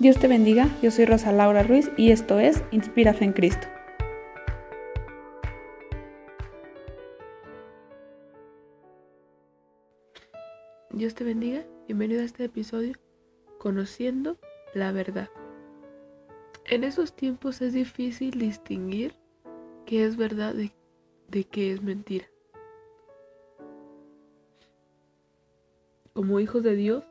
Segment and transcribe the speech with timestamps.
[0.00, 3.66] Dios te bendiga, yo soy Rosa Laura Ruiz y esto es Inspira Fe en Cristo.
[10.90, 12.94] Dios te bendiga, bienvenido a este episodio
[13.58, 14.38] Conociendo
[14.72, 15.28] la verdad.
[16.64, 19.14] En esos tiempos es difícil distinguir
[19.84, 20.72] qué es verdad de,
[21.28, 22.24] de qué es mentira.
[26.14, 27.04] Como hijos de Dios,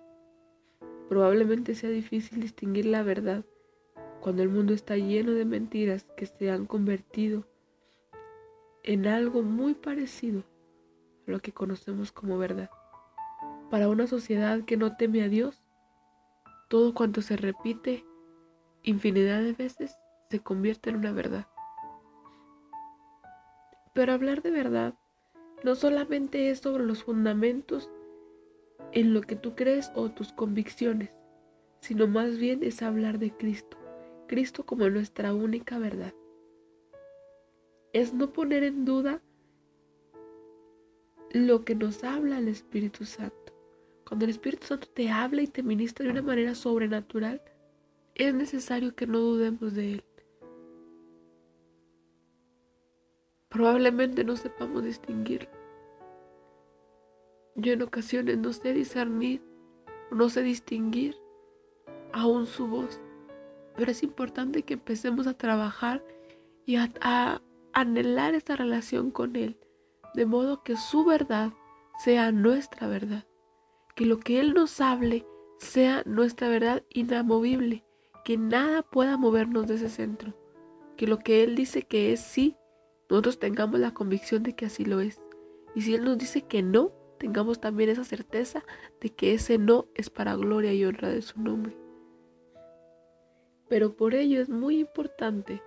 [1.09, 3.43] probablemente sea difícil distinguir la verdad
[4.21, 7.45] cuando el mundo está lleno de mentiras que se han convertido
[8.83, 10.43] en algo muy parecido
[11.27, 12.69] a lo que conocemos como verdad.
[13.71, 15.63] Para una sociedad que no teme a Dios,
[16.69, 18.05] todo cuanto se repite
[18.83, 19.97] infinidad de veces
[20.29, 21.47] se convierte en una verdad.
[23.93, 24.93] Pero hablar de verdad
[25.63, 27.89] no solamente es sobre los fundamentos
[28.91, 31.09] en lo que tú crees o tus convicciones,
[31.81, 33.77] sino más bien es hablar de Cristo,
[34.27, 36.13] Cristo como nuestra única verdad.
[37.93, 39.21] Es no poner en duda
[41.31, 43.35] lo que nos habla el Espíritu Santo.
[44.07, 47.41] Cuando el Espíritu Santo te habla y te ministra de una manera sobrenatural,
[48.15, 50.03] es necesario que no dudemos de Él.
[53.49, 55.58] Probablemente no sepamos distinguirlo.
[57.59, 59.41] Yo en ocasiones no sé discernir,
[60.11, 61.17] no sé distinguir
[62.13, 63.01] aún su voz,
[63.75, 66.03] pero es importante que empecemos a trabajar
[66.65, 67.41] y a,
[67.73, 69.57] anhelar esta relación con Él,
[70.15, 71.51] de modo que su verdad
[72.03, 73.25] sea nuestra verdad,
[73.95, 75.25] que lo que Él nos hable
[75.57, 77.83] sea nuestra verdad inamovible,
[78.23, 80.33] que nada pueda movernos de ese centro,
[80.95, 82.55] que lo que Él dice que es sí,
[83.09, 85.21] nosotros tengamos la convicción de que así lo es.
[85.75, 88.63] Y si Él nos dice que no, tengamos también esa certeza
[88.99, 91.77] de que ese no es para gloria y honra de su nombre.
[93.67, 95.61] Pero por ello es muy importante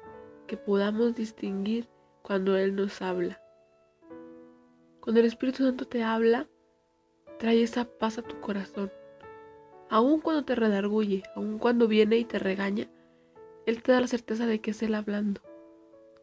[0.48, 1.88] que podamos distinguir
[2.22, 3.40] cuando Él nos habla.
[5.00, 6.48] Cuando el Espíritu Santo te habla,
[7.38, 8.90] trae esa paz a tu corazón.
[9.90, 12.90] Aun cuando te redarguye, aun cuando viene y te regaña,
[13.66, 15.42] Él te da la certeza de que es Él hablando,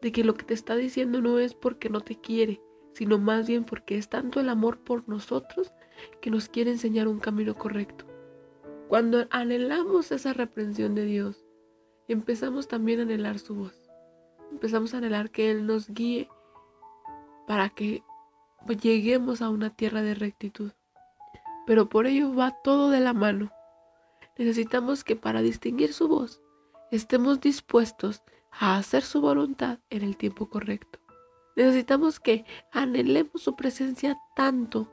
[0.01, 2.61] de que lo que te está diciendo no es porque no te quiere,
[2.99, 5.71] sino más bien porque es tanto el amor por nosotros
[6.19, 8.03] que nos quiere enseñar un camino correcto.
[8.89, 11.45] Cuando anhelamos esa reprensión de Dios,
[12.09, 13.89] empezamos también a anhelar su voz.
[14.51, 16.27] Empezamos a anhelar que Él nos guíe
[17.47, 18.03] para que
[18.81, 20.73] lleguemos a una tierra de rectitud.
[21.65, 23.49] Pero por ello va todo de la mano.
[24.37, 26.41] Necesitamos que para distinguir su voz
[26.91, 30.99] estemos dispuestos a hacer su voluntad en el tiempo correcto.
[31.59, 34.89] Necesitamos que anhelemos su presencia tanto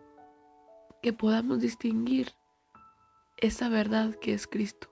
[1.00, 2.32] que podamos distinguir
[3.36, 4.88] esa verdad que es Cristo.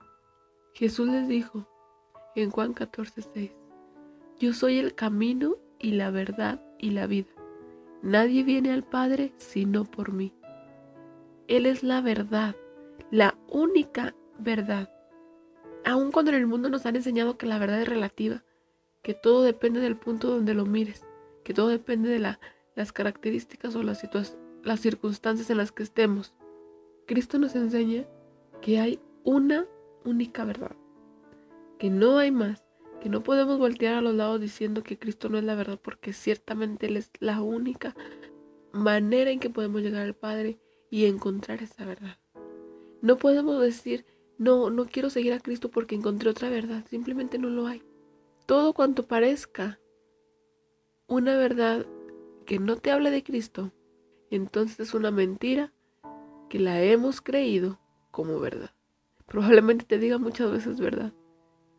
[0.73, 1.67] Jesús les dijo
[2.33, 3.51] en Juan 14:6,
[4.39, 7.33] Yo soy el camino y la verdad y la vida.
[8.01, 10.31] Nadie viene al Padre sino por mí.
[11.49, 12.55] Él es la verdad,
[13.11, 14.89] la única verdad.
[15.83, 18.45] Aun cuando en el mundo nos han enseñado que la verdad es relativa,
[19.03, 21.05] que todo depende del punto donde lo mires
[21.45, 24.03] que todo depende de las características o las,
[24.63, 26.33] las circunstancias en las que estemos.
[27.05, 28.05] Cristo nos enseña
[28.61, 29.67] que hay una
[30.03, 30.75] única verdad,
[31.77, 32.65] que no hay más,
[32.99, 36.13] que no podemos voltear a los lados diciendo que Cristo no es la verdad, porque
[36.13, 37.95] ciertamente Él es la única
[38.73, 40.57] manera en que podemos llegar al Padre
[40.89, 42.17] y encontrar esa verdad.
[43.03, 44.03] No podemos decir,
[44.39, 47.83] no, no quiero seguir a Cristo porque encontré otra verdad, simplemente no lo hay.
[48.47, 49.79] Todo cuanto parezca
[51.15, 51.85] una verdad
[52.45, 53.71] que no te habla de Cristo,
[54.29, 55.71] entonces es una mentira
[56.49, 57.79] que la hemos creído
[58.11, 58.71] como verdad.
[59.25, 61.13] Probablemente te diga muchas veces verdad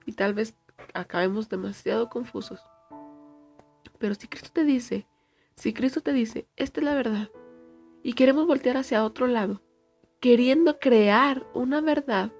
[0.06, 0.56] y tal vez
[0.94, 2.60] acabemos demasiado confusos.
[3.98, 5.06] Pero si Cristo te dice,
[5.54, 7.28] si Cristo te dice, esta es la verdad,
[8.02, 9.60] y queremos voltear hacia otro lado,
[10.20, 12.32] queriendo crear una verdad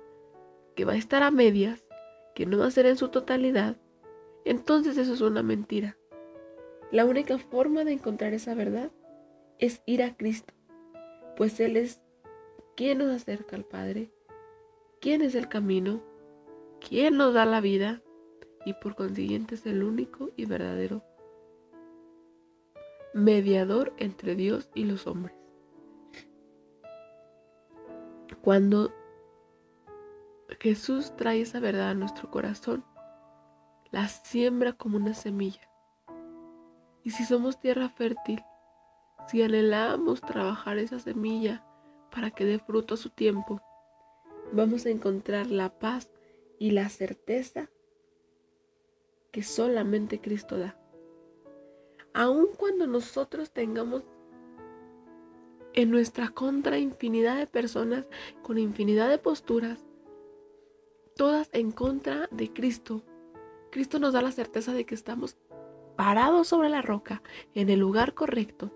[0.75, 1.84] que va a estar a medias,
[2.34, 3.77] que no va a ser en su totalidad,
[4.47, 5.99] entonces eso es una mentira.
[6.92, 8.92] La única forma de encontrar esa verdad
[9.59, 10.54] es ir a Cristo,
[11.36, 12.00] pues Él es
[12.77, 14.12] quien nos acerca al Padre,
[15.00, 16.00] quien es el camino,
[16.86, 18.03] quien nos da la vida
[18.65, 21.03] y por consiguiente es el único y verdadero
[23.15, 25.34] mediador entre Dios y los hombres.
[28.42, 28.92] Cuando
[30.60, 32.84] Jesús trae esa verdad a nuestro corazón,
[33.91, 35.68] la siembra como una semilla
[37.06, 38.42] y si somos tierra fértil,
[39.28, 41.64] si anhelamos trabajar esa semilla
[42.10, 43.62] para que dé fruto a su tiempo,
[44.53, 46.10] vamos a encontrar la paz
[46.58, 47.70] y la certeza
[49.30, 50.76] que solamente Cristo da.
[52.12, 54.03] Aun cuando nosotros tengamos
[55.74, 58.04] en nuestra contra infinidad de personas
[58.42, 59.78] con infinidad de posturas,
[61.14, 63.04] todas en contra de Cristo,
[63.70, 65.36] Cristo nos da la certeza de que estamos
[65.97, 67.22] parados sobre la roca,
[67.54, 68.71] en el lugar correcto.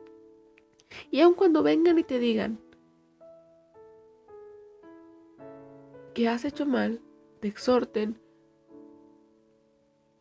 [1.11, 2.58] Y aun cuando vengan y te digan
[6.14, 7.00] que has hecho mal,
[7.40, 8.20] te exhorten,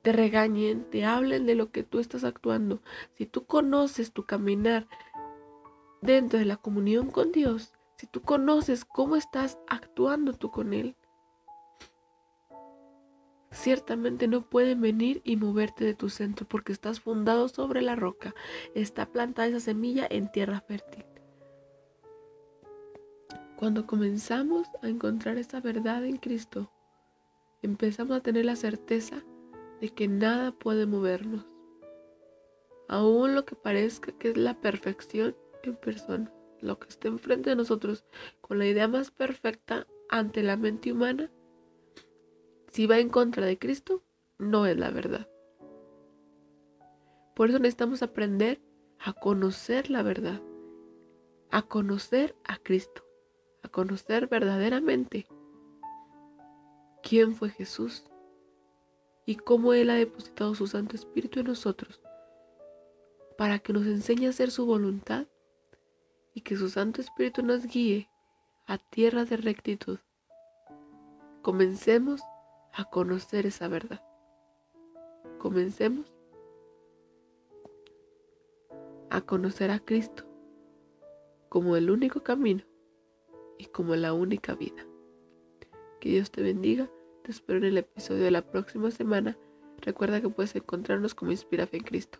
[0.01, 2.81] te regañen, te hablen de lo que tú estás actuando.
[3.17, 4.87] Si tú conoces tu caminar
[6.01, 10.95] dentro de la comunión con Dios, si tú conoces cómo estás actuando tú con Él,
[13.51, 18.35] ciertamente no pueden venir y moverte de tu centro porque estás fundado sobre la roca,
[18.75, 21.05] está plantada esa semilla en tierra fértil.
[23.57, 26.71] Cuando comenzamos a encontrar esa verdad en Cristo,
[27.61, 29.23] empezamos a tener la certeza
[29.81, 31.45] de que nada puede movernos.
[32.87, 36.31] Aún lo que parezca que es la perfección en persona,
[36.61, 38.05] lo que esté enfrente de nosotros
[38.41, 41.29] con la idea más perfecta ante la mente humana,
[42.71, 44.03] si va en contra de Cristo,
[44.37, 45.27] no es la verdad.
[47.35, 48.61] Por eso necesitamos aprender
[48.99, 50.41] a conocer la verdad,
[51.51, 53.03] a conocer a Cristo,
[53.63, 55.27] a conocer verdaderamente
[57.01, 58.05] quién fue Jesús
[59.25, 62.01] y cómo Él ha depositado su Santo Espíritu en nosotros
[63.37, 65.25] para que nos enseñe a hacer su voluntad
[66.33, 68.09] y que su Santo Espíritu nos guíe
[68.67, 69.99] a tierra de rectitud.
[71.41, 72.21] Comencemos
[72.73, 74.03] a conocer esa verdad.
[75.37, 76.11] Comencemos
[79.09, 80.23] a conocer a Cristo
[81.49, 82.63] como el único camino
[83.57, 84.85] y como la única vida.
[85.99, 86.89] Que Dios te bendiga.
[87.23, 89.37] Te espero en el episodio de la próxima semana.
[89.81, 92.19] Recuerda que puedes encontrarnos como Inspira Fe en Cristo.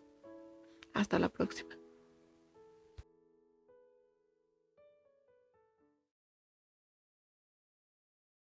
[0.93, 1.78] Hasta la próxima.